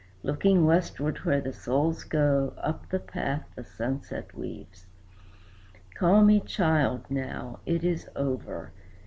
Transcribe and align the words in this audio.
Looking 0.23 0.65
westward 0.65 1.17
where 1.19 1.39
the 1.41 1.53
souls 1.53 2.05
go, 2.05 2.55
up 2.57 2.89
the 2.89 2.97
path 2.97 3.43
the 3.55 3.63
sunset 3.63 4.33
weaves. 4.33 4.87
"Call 5.93 6.23
me 6.23 6.39
'child' 6.39 7.05
now. 7.11 7.59
It 7.67 7.83
is 7.83 8.09
over. 8.15 8.71